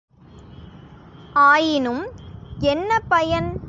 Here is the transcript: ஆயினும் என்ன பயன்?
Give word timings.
ஆயினும் 1.43 2.03
என்ன 2.59 2.99
பயன்? 3.09 3.51